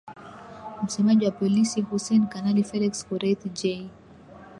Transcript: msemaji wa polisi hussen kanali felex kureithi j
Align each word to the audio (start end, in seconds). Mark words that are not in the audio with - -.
msemaji 0.83 1.25
wa 1.25 1.31
polisi 1.31 1.81
hussen 1.81 2.27
kanali 2.29 2.63
felex 2.63 3.05
kureithi 3.07 3.49
j 3.49 3.89